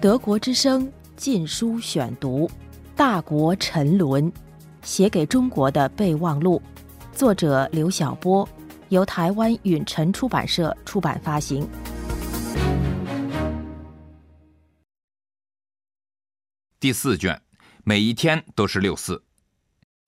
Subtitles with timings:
[0.00, 2.48] 德国之声禁书选读，
[2.96, 4.30] 《大国沉沦》，
[4.82, 6.60] 写给中国的备忘录，
[7.12, 8.48] 作者刘晓波，
[8.88, 11.68] 由台湾允晨出版社出版发行。
[16.80, 17.40] 第四卷，
[17.84, 19.22] 每一天都是六四。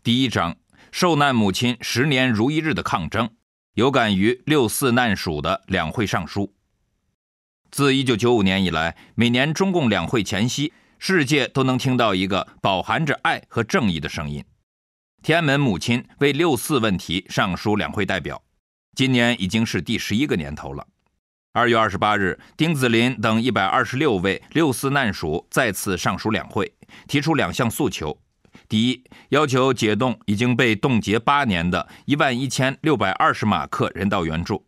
[0.02, 0.56] 第一章：
[0.90, 3.30] 受难母亲十年如一日的抗争，
[3.74, 6.52] 有感于六四难属的两会上书。
[7.74, 14.44] 自1995年以来，每年中共两会前夕，世界都能听到一个饱含着爱和正义的声音。
[15.24, 18.40] 天安门母亲为六四问题上书两会代表，
[18.94, 20.86] 今年已经是第十一个年头了。
[21.52, 26.72] 二月二十八日，丁子霖等一百二十六位六四难属再次上书两会，
[27.08, 28.16] 提出两项诉求：
[28.68, 34.64] 第一，要求解冻已经被冻结八年的一万一千六百二十马克人道援助。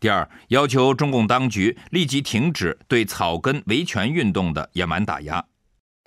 [0.00, 5.44] 第二，要求中共当局立即停止对草根维权运动的野蛮打压。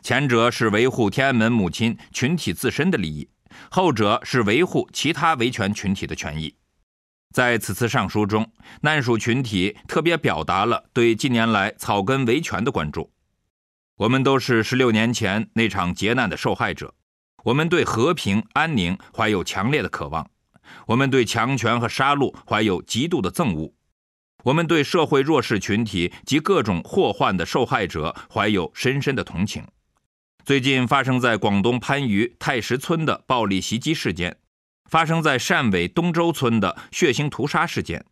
[0.02, 3.30] 前者是维护天安门母亲群体自身的利益，
[3.70, 6.56] 后者是维护其他维权群体的权益。
[7.36, 13.12] 在此次上书中，难属群体特别表达了对近年来草根维权的关注。
[13.98, 16.96] 我们都是十六年前那场劫难的受害者，
[17.44, 20.28] 我们对和平安宁怀有强烈的渴望，
[20.88, 23.72] 我们对强权和杀戮怀有极度的憎恶。
[24.44, 29.66] 我们对社会弱势群体及各种祸患的受害者怀有深深的同情。
[30.44, 34.36] 最近发生在广东番禺太石村的暴力袭击事件，
[34.90, 38.04] 发生在汕尾东洲村的血腥屠杀事件，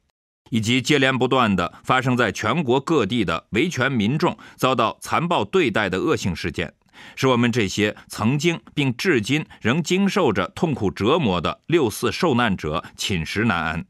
[0.50, 6.74] 以及接连不断的发生在全国各地的维权民众遭到残暴对待的恶性事件，
[7.18, 13.86] 使我们这些曾经并至今仍经受着痛苦折磨的六四受难者寝食难安。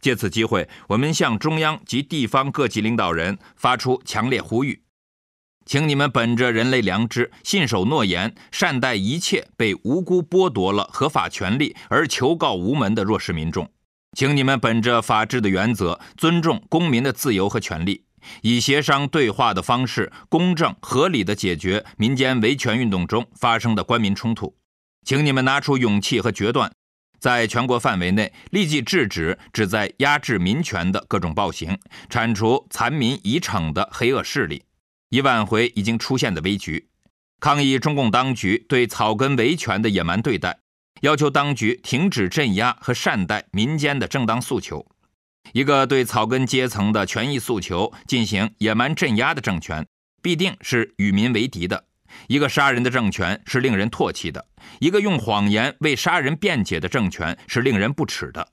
[0.00, 4.82] 借此机会，我们向中央及地方各级领导人发出强烈呼吁，
[5.64, 13.70] 请你们本着人类良知，信守诺言，善待一切被无辜剥夺了合法权利而求告无门的弱势民众。
[14.16, 18.04] 请你们本着法治的原则，尊重公民的自由和权利，
[18.42, 24.54] 以协商对话的方式，公正合理的解决民间维权运动中发生的官民冲突。
[25.04, 26.70] 请你们拿出勇气和决断。
[27.22, 31.78] 在全国范围内立即制止旨在压制民权的各种暴行，
[32.10, 34.64] 铲除残民遗逞的黑恶势力，
[35.10, 36.88] 以挽回已经出现的危局。
[37.38, 40.58] 抗议中共当局对草根维权的野蛮对待，
[41.02, 44.84] 要求当局停止镇压和善待民间的正当诉求。
[45.52, 49.86] 一个对草根阶层的权益诉求进行野蛮镇压的政权，
[50.20, 51.84] 必定是与民为敌的。
[52.28, 54.46] 一个杀人的政权是令人唾弃的，
[54.80, 58.48] 一个用谎言为杀人辩解的政权是令人不齿的，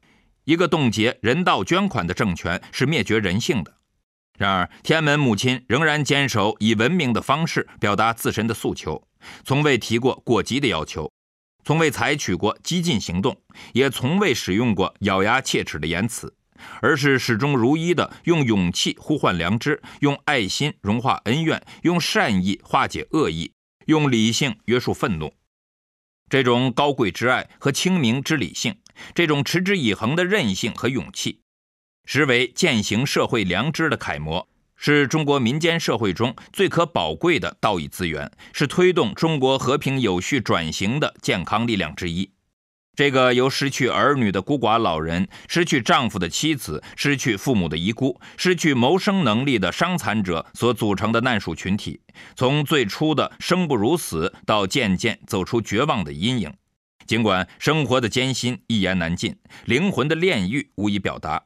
[0.45, 3.75] 一个冻结人道捐款的政权是灭绝人性的。
[4.37, 9.05] 然而，天安门母亲仍然坚守以文明的方式表达自身的诉求，
[9.43, 11.11] 从未提过过激的要求，
[11.65, 13.35] 从未采取过激进行动，
[13.73, 16.33] 也从未使用过咬牙切齿的言辞。
[16.81, 23.51] 而是始终如一的用勇气呼唤良知，用爱心融化恩怨，用善意化解恶意，
[23.85, 25.33] 用理性约束愤怒。
[26.29, 28.75] 这种高贵之爱和清明之理性，
[29.15, 31.41] 这种持之以恒的韧性和勇气，
[32.05, 42.31] 实为践行社会良知的楷模，是中国民间社会中最可宝贵的道义资源，是推动中国和平有序转型的健康力量之一。
[42.99, 52.01] 这个由失去儿女的孤寡老人、失去丈夫的妻子、失去父母的遗孤、失去谋生能力的伤残者所组成的难属群体，
[52.35, 56.53] 从最初的生不如死，到渐渐走出绝望的阴影。
[57.07, 59.33] 尽管生活的艰辛一言难尽，
[59.63, 61.43] 灵魂的炼狱无以表达，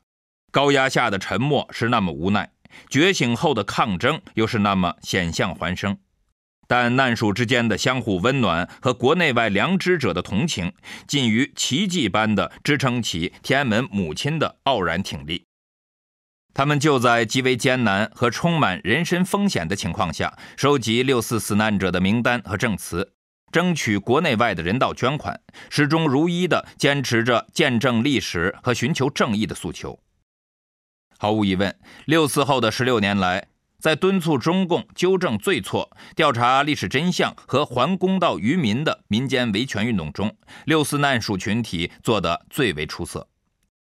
[0.51, 2.49] 高压下的沉默是那么无奈，
[2.89, 5.95] 觉醒后的抗争又是那么险象环生。
[6.67, 10.73] 但难属之间的相互温暖和国内外良知者的同情，
[11.07, 15.45] 近于奇迹般的支撑起天安门母亲的傲然挺立。
[16.53, 23.13] 他们就在极为艰难和充满人身风险的情况下，收集六四死难者的名单和证词，
[23.51, 29.99] 争取国内外的人道捐款，始终如一地坚持着见证历史和寻求正义的诉求。
[31.17, 33.47] 毫无疑问，六四后的十六年来。
[33.83, 40.33] 在敦促中共纠正罪错、调查历史真相和还公道于民的民间维权运动中，
[40.63, 43.27] 六四难属群体做得最为出色。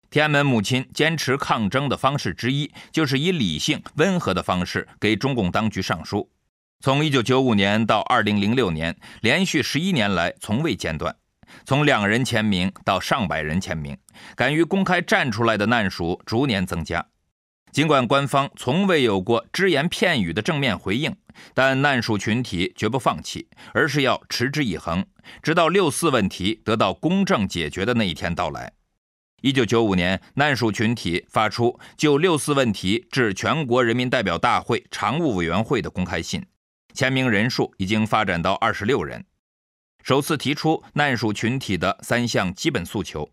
[0.08, 6.30] 天安门母亲坚持抗争的方式之一，就是以理性、温和的方式给中共当局上书。
[6.80, 11.14] 从1995年到2006年，连续十一年来从未间断。
[11.66, 13.94] 从两人签名到上百人签名，
[14.34, 17.06] 敢于公开站出来的难属逐年增加。
[17.74, 21.12] 尽管官方从未有过只言片语的正面回应，
[21.54, 25.04] 但难属群体绝不放弃，而是要持之以恒，
[25.42, 28.72] 直到六四问题得到公正解决的那一天到来。
[29.40, 36.46] 一九九五年，难属群体发出就六四问题致全国人民代表大会常务委员会的公开信，
[36.92, 39.24] 签名人数已经发展到二十六人，
[40.04, 43.32] 首次提出难属群体的三项基本诉求：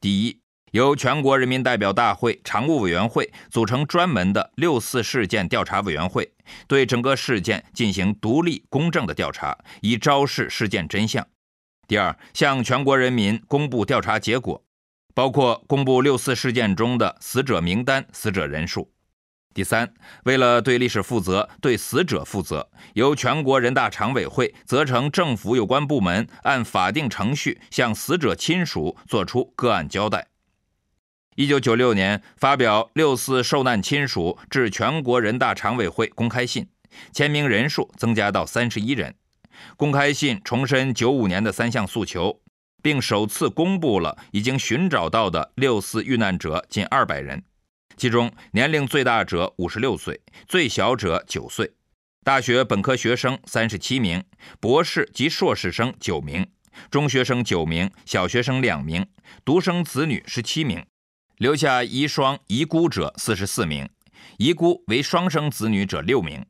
[0.00, 0.40] 第一，
[0.74, 6.28] 由全国人民代表大会常务委员会组成专门的六四事件调查委员会，
[6.66, 11.24] 对整个事件进行独立公正的调查，以昭示事件真相。
[11.86, 14.60] 第二，向全国人民公布调查结果，
[15.14, 18.90] 包括公布六四事件中的死者名单、死者人数。
[19.54, 19.94] 第三，
[20.24, 30.26] 为了对历史负责、对死者负责，由全国人大常委会责成政府有关部门按法定程序向死者亲属作出个案交代。
[31.36, 36.68] 一九九六年发表六四受难亲属致全国人大常委会公开信，
[37.12, 39.14] 签名人数增加到三十一人。
[39.76, 42.40] 公开信重申九五年的三项诉求，
[42.80, 47.42] 并首次公布了已经寻找到的六四遇难者近二百人，
[47.96, 51.72] 其中年龄最大者五十六岁，最小者九岁。
[52.22, 54.22] 大学本科学生三十七名，
[54.60, 56.46] 博士及硕士生九名，
[56.90, 59.04] 中学生九名，小学生两名，
[59.44, 60.84] 独生子女十七名。
[61.38, 63.88] 留下遗孀、遗孤者四十四名，
[64.38, 66.44] 遗孤为双生子女者六名。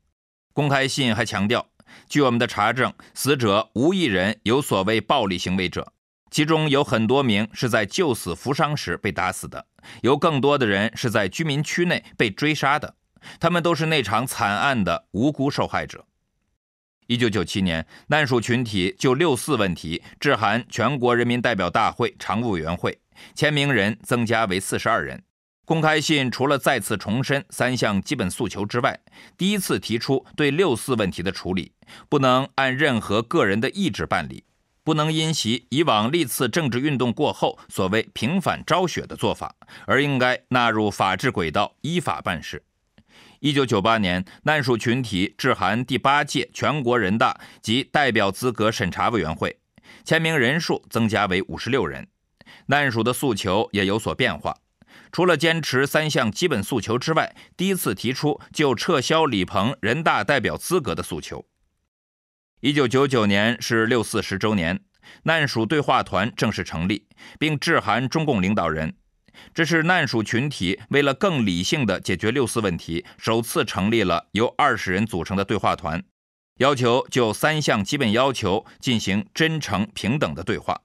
[0.52, 1.66] 公开信还强调，
[2.08, 5.92] 据我们的查证，死者无一人有所谓暴力行为者，
[6.30, 9.66] 其中有很多名是在救死扶伤时被打死的，
[10.02, 12.94] 有更多的人是在居民区内被追杀的，
[13.40, 16.04] 他们都是那场惨案的无辜受害者。
[17.06, 22.98] 一九九七年，难属群体就六四问题致函全国人民代表大会常务委员会。
[23.34, 25.22] 签名人增加为四十二人。
[25.66, 29.00] 公开信除了再次重申三项基本诉求之外，
[29.38, 31.72] 第一次提出对六四问题的处理
[32.10, 34.44] 不能按任何个人的意志办理，
[34.82, 39.54] 不能因袭以往历次政治运动过后所谓平反昭雪的做法，
[39.86, 42.62] 而应该纳入法治轨道，依法办事。
[43.40, 49.58] 一九九八年，难属群体致函第八届全国人大及代表资格审查委员会，
[50.04, 52.06] 签名人数增加为五十六人。
[52.66, 54.56] 难属的诉求也有所变化，
[55.12, 61.46] 除了坚持三项基本诉求之外，第一次提出就撤销李鹏人大代表资格的诉求。
[62.60, 64.80] 一九九九年是六四十周年，
[65.24, 67.06] 难属对话团正式成立，
[67.38, 68.96] 并致函中共领导人。
[69.52, 76.02] 这是难属群体为了更理性地解决六四问题，首次成立了由二十人组成的对话团，
[76.58, 80.83] 要求就三项基本要求进行真诚平等的对话。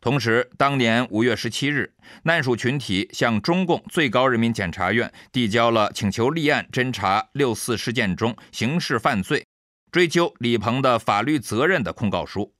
[0.00, 9.44] 同时，当年五月十七日，难属群体向中共最高人民检察院递交了请求立案侦查六四事件中刑事犯罪、
[9.90, 12.52] 追究李鹏的法律责任的控告书，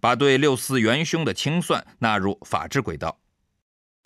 [0.00, 3.18] 把对六四元凶的清算纳入法治轨道。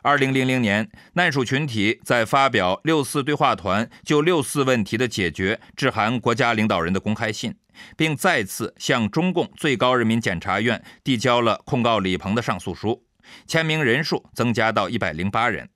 [0.02, 7.54] 二零零零年，难属群体在发表六四对话团就六四问题的解决致函国家领导人的公开信。
[7.96, 13.04] 并再次向中共最高人民检察院递交了控告李鹏的上诉书，
[13.46, 15.68] 签名人数增加到一百零八人。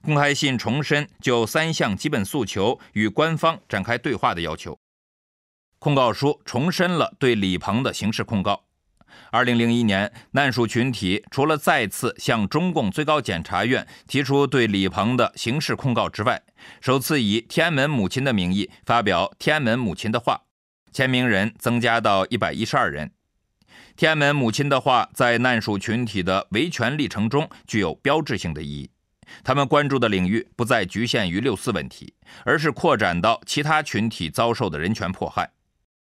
[0.00, 4.78] 公开信重申就三项基本诉求与官方展开对话的要求。
[5.80, 8.67] 控告书重申了对李鹏的刑事控告。
[9.30, 16.42] 二零零一年，难属群体除了再次向中共最高检察院提出对李鹏的刑事控告之外，
[16.80, 20.42] 首次以天安门母亲的名义发表天安门母亲的话。
[20.90, 23.12] 签名人增加到一百一十二人。
[23.94, 28.90] 天安门母亲的话在难属群体的维权历程中具有标志性的意义。
[29.44, 35.50] 他们关注的领域不再局限于六四问题，而是扩展到其他群体遭受的人权迫害。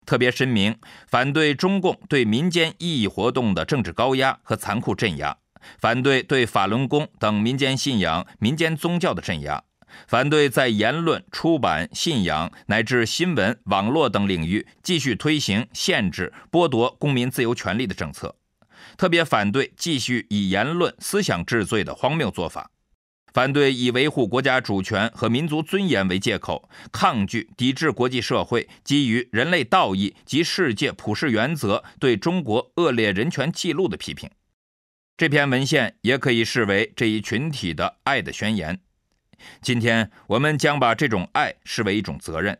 [0.07, 0.75] 特别声明
[1.07, 5.37] 反对中共对民间异议活动的政治高压和残酷镇压，
[5.79, 9.61] 反对对法轮功等民间信仰、民间宗教的镇压。
[10.07, 18.35] 反对在言论、出版、信仰乃至新闻、网络等领域继续推行限制、剥夺公民自由权利的政策，
[18.97, 22.69] 特别反对继续以言论、思想治罪的荒谬做法，
[23.37, 34.27] 反对以维护国家主权和民族尊严为借口，抗拒抵制国际社会基于人类道义及世界普世原则对中国恶劣人权记录的批评。
[35.15, 38.79] 这篇文献也可以视为这一群体的爱的宣言。
[39.61, 42.57] 今天，我们将把这种爱视为一种责任，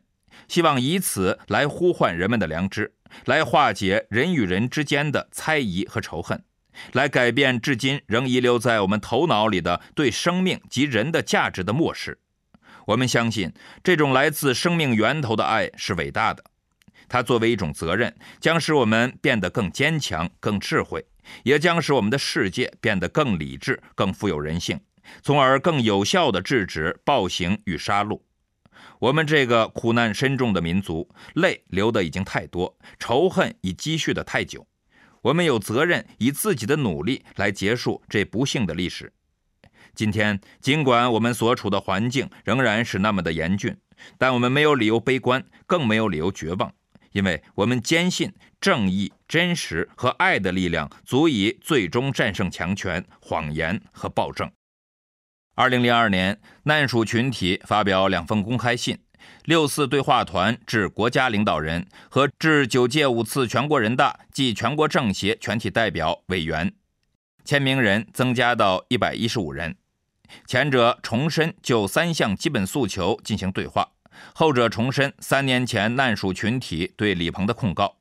[0.47, 2.93] 希望以此来呼唤人们的良知，
[3.25, 6.43] 来化解人与人之间的猜疑和仇恨，
[6.93, 12.19] 来改变至今仍遗留在我们头脑里的对生命及人的价值的漠视。
[12.85, 13.51] 我们相信
[13.83, 16.43] 这种来自生命源头的爱是伟大的，
[17.09, 21.05] 它作为一种责任，将使我们变得更坚强、更智慧，
[21.43, 24.79] 也将使我们的世界变得更理智、更富有人性，
[25.21, 28.21] 从而更有效地制止暴行与杀戮。
[28.99, 34.65] 我们这个苦难深重的民族，泪流的已经太多，仇恨已积蓄的太久，
[35.21, 39.11] 我们有责任以自己的努力来结束这不幸的历史。
[39.93, 43.75] 今天，尽管我们所处的环境仍然是那么的严峻，
[44.17, 46.71] 但我们没有理由悲观，更没有理由绝望，
[47.13, 48.31] 因为我们坚信
[48.61, 54.51] 正义、真实和爱的力量足以最终战胜强权、谎言和暴政。
[55.55, 58.99] 二零零二年，难属群体发表两封公开信：
[59.45, 66.73] 六四对话团致国家领导人和致九届五次全国人大及全国政协全体代表委员，
[67.45, 69.75] 签名人增加到一百一十五人。
[70.45, 73.89] 前者重申就三项基本诉求进行对话，
[74.33, 77.95] 后者重申三年前难属群体对李鹏的控告。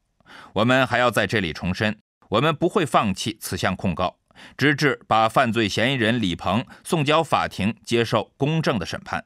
[0.55, 1.97] 我们还要在这里重申，
[2.31, 4.17] 我们不会放弃此项控告，
[4.57, 9.25] 直至把犯罪嫌疑人李鹏送交法庭接受公正的审判。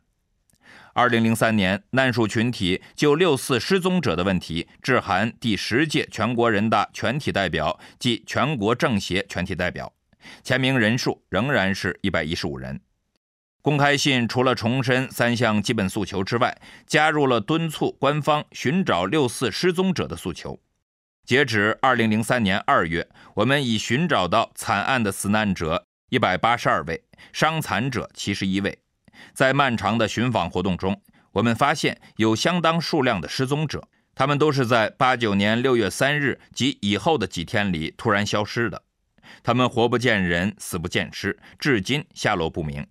[0.92, 9.92] 二零零三年，难属群体就六四失踪者的问题致函第十届全国人大全体代表及全国政协全体代表，
[10.42, 12.80] 签名人数仍然是一百一十五人。
[13.62, 16.56] 公开信除了重申三项基本诉求之外，
[16.87, 20.59] 加入了敦促官方寻找六四失踪者的诉求。
[21.26, 28.78] 截止二零零三年二月，我们已寻找到惨案的死难者一百八十二位，伤残者七十一位。
[29.32, 31.00] 在漫长的寻访活动中，
[31.32, 38.82] 我们发现有相当数量的失踪者，他们都是在八九年六月三日及以后的几天里突然消失的。
[39.42, 42.86] 他们活不见人，死不见尸，至今下落不明。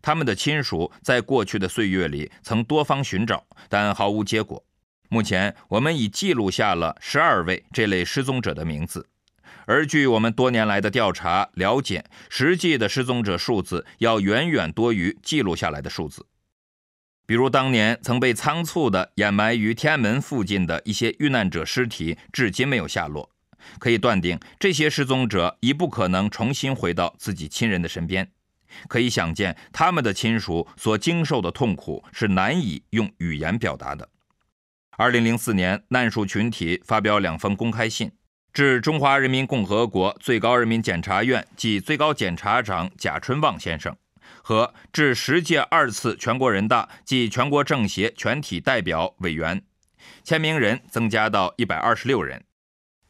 [0.00, 4.64] 他们的亲属在过去的岁月里曾多方寻找，但毫无结果。
[5.08, 9.08] 目前，我们已记录下了十二位这类失踪者的名字，
[9.66, 16.26] 而据我们多年来的调查了解，实际的失踪者数字要远远多于记录下来的数字。
[17.26, 23.30] 比如，当年曾被仓促地掩埋于天安门附近的一些遇难者尸体，至今没有下落。
[23.80, 28.30] 可以断定，这些失踪者已不可能重新回到自己亲人的身边。
[28.86, 34.08] 可以想见，他们的亲属所经受的痛苦是难以用语言表达的。
[34.96, 38.12] 二零零四年，难属群体发表两封公开信，
[38.56, 43.94] 致中华人民共和国最高人民检察院及最高检察长贾春旺先生，
[44.42, 49.62] 和致十届二次全国人大及全国政协全体代表委员，
[50.24, 52.42] 签名人增加到一百二十六人。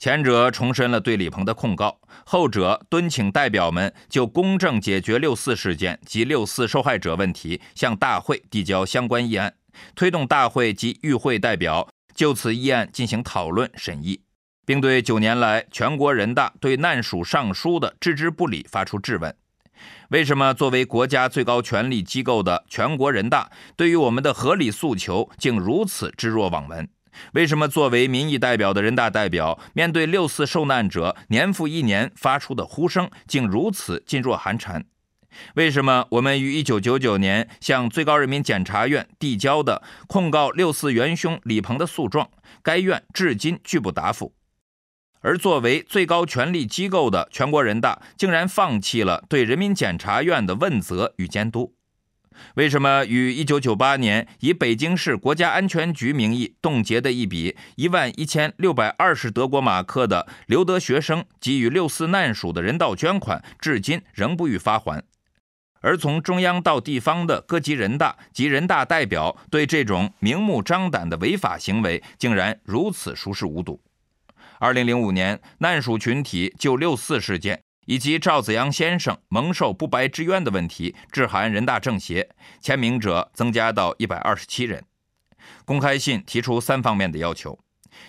[0.00, 9.54] 前者重申了对李鹏的控告，后者敦请代表们就公正解决六四事件及六四受害者问题，向大会递交相关议案，
[9.94, 14.22] 推动大会及与会代表就此议案进行讨论审议，
[14.66, 19.34] 并对九年来全国人大对难属上书的置之不理发出质问：
[20.10, 26.88] 为什么作为国家最高权力机构的全国人大，对于我们的合理诉求竟如此置若罔闻？
[27.32, 34.84] 为什么作为民意代表的人大代表，面对六四受难者年复一年发出的呼声，竟如此噤若寒蝉？
[35.54, 42.28] 为什么我们于1999年向最高人民检察院递交的控告六四元凶李鹏的诉状，
[42.62, 44.34] 该院至今拒不答复？
[45.26, 51.74] 而作为最高权力机构的全国人大，竟然放弃了对人民检察院的问责与监督？
[52.54, 65.02] 为什么与1998年以北京市国家安全局名义冻结的一笔一万一千六百二十德国马克的留德学生给予六四难属的人道捐款，至今仍不予发还？
[65.80, 73.80] 而从中央到地方的各级人大及人大代表对这种明目张胆的违法行为，竟然如此熟视无睹。
[74.60, 77.62] 2005年，难属群体就六四事件。
[77.88, 82.28] 以及赵子阳先生蒙受不白之冤的问题，致函人大政协，
[82.60, 84.84] 签名者增加到一百二十七人。
[85.64, 87.56] 公开信提出三方面的要求：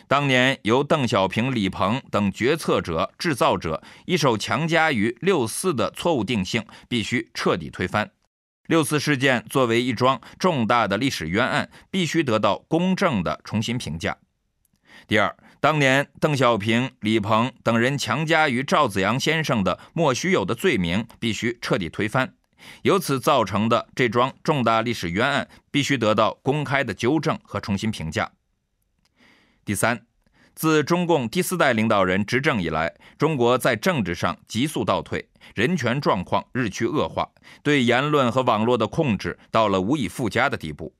[0.07, 8.07] 当年由邓小平、李鹏等决策者、制造者一手强加于六四的错误定性，必须彻底推翻；
[8.65, 14.17] 六四事件作为一桩重大的历史冤案，必须得到公正的重新评价。
[15.07, 15.37] 第二。
[15.59, 22.35] 当年邓小平、李鹏等人强加于赵子阳先生的莫须有的罪名，必须彻底推翻。
[22.83, 28.31] 由此造成的这桩重大历史冤案，必须得到公开的纠正和重新评价。
[29.65, 30.05] 第三，
[30.55, 37.29] 自中共第四代领导人执政以来，中国在政治上急速倒退，人权状况日趋恶化，
[37.63, 40.93] 对言论和网络的控制到了无以复加的地步。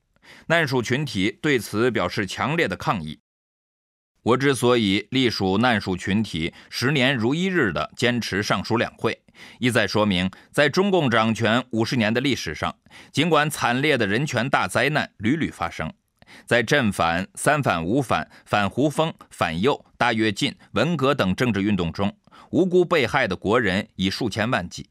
[0.48, 3.20] 难属群体对此表示强烈的抗议。
[4.28, 9.18] 我之所以隶属难属群体，十年如一日地坚持上述两会，
[9.58, 12.76] 意在说明，在中共掌权五十年的历史上，
[13.14, 15.90] 尽管惨烈的人权大灾难屡屡发生。
[16.46, 22.14] 在正反、三反、五反、反胡风、反右、大跃进、文革等政治运动中，
[22.50, 24.90] 无辜被害的国人已数千万计。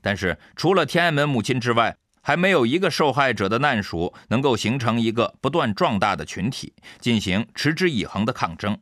[0.00, 1.96] 但是，除了天安门母亲之外，
[2.26, 8.76] 还没有一个受害者的难属能够形成一个不断壮大的群体，进行持之以恒的抗争。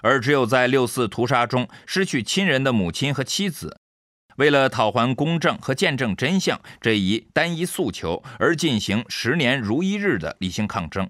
[0.00, 3.78] 而只有在六四屠杀中失去亲人的母亲和妻子，
[4.34, 11.08] 为了讨还公正和见证真相这一单一诉求而进行十年如一日的理性抗争。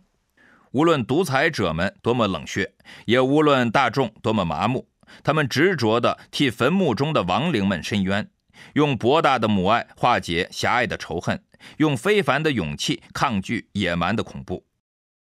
[0.73, 2.75] 无论独裁者们多么冷血，
[3.07, 4.87] 也无论大众多么麻木，
[5.25, 8.29] 他们执着地替坟墓中的亡灵们伸冤，
[8.75, 11.43] 用博大的母爱化解狭隘的仇恨，
[11.79, 14.65] 用非凡的勇气抗拒野蛮的恐怖，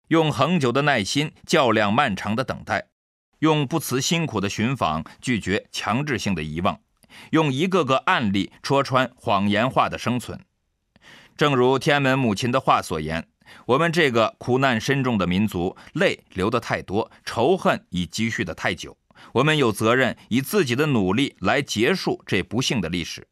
[0.09, 2.89] 用恒久的耐心较量漫长的等待，
[3.41, 6.81] 用不辞辛苦的寻访拒绝强制性的遗忘，
[7.31, 10.41] 用一个个案例戳穿谎言化的生存。
[11.37, 13.29] 正如天安门母亲的话所言。
[13.67, 18.97] 我们这个苦难深重的民族，泪流得太多，仇恨已积蓄得太久。
[19.35, 23.27] 我们有责任以自己的努力来结束这不幸的历史。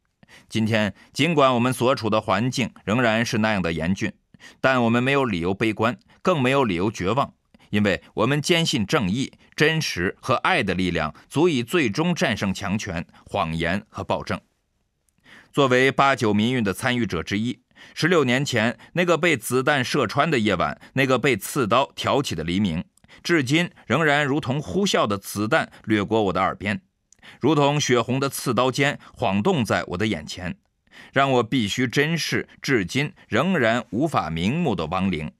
[0.49, 4.11] 今天，尽管我们所处的环境仍然是那样的严峻，
[4.59, 7.33] 但我们没有理由悲观，更没有理由绝望，
[7.69, 14.39] 因为我们坚信正义、真实和爱的力量足以最终战胜强权、谎言和暴政。
[15.51, 17.59] 作为八九民运的参与者之一。
[17.93, 22.83] 十六年前，那个被子弹射穿的夜晚，那个被刺刀挑起的黎明，
[23.21, 26.81] 至今仍然如同呼啸的子弹掠过我的耳边，
[27.39, 30.57] 如同血红的刺刀尖晃动在我的眼前，
[31.11, 35.31] 让我必须珍视至今仍然无法瞑目的亡灵。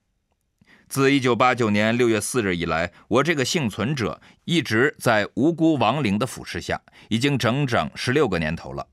[0.86, 8.86] 自一九八九年六月四日以来，我这个幸存者一直在无辜亡灵的俯视下，已经整整十六个年头了。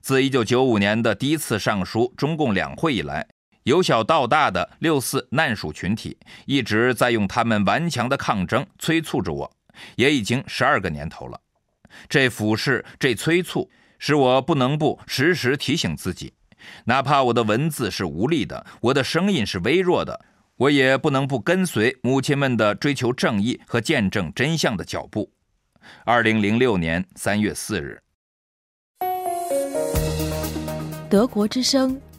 [0.00, 3.26] 自1995年的第一次上书中共两会以来，
[3.68, 9.50] 由小到大的六四难属群体一直在用他们顽强的抗争催促着我，
[9.96, 11.38] 也已经十二个年头了。
[12.08, 16.32] 这俯视，这催促，使我不能不时时提醒自己，
[16.84, 20.24] 哪怕我的文字是无力的，我的声音是微弱的，
[20.56, 25.30] 我也不能不跟随母亲们的追求正义和见证真相的脚步。
[26.04, 28.00] 二零零六年三月四日。
[31.08, 31.98] 德国之声